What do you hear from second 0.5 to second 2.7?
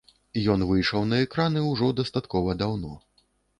Ён выйшаў на экраны ўжо дастаткова